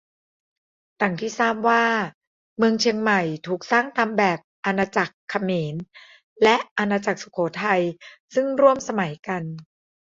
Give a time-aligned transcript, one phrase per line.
[1.01, 1.83] ดั่งที่ทราบว่า
[2.57, 5.75] เมืองเชียงใหม่ถูกสร้างตามแบบอาณาจักรเขมร
[6.43, 7.81] และ อาณาจักรสุโขทัย
[8.33, 9.43] ซึ่งร่วมสมัยกัน